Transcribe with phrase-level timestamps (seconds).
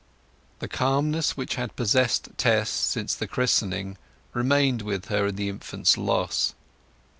[0.57, 3.99] The calmness which had possessed Tess since the christening
[4.33, 6.55] remained with her in the infant's loss.